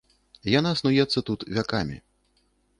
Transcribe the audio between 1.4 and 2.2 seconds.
вякамі.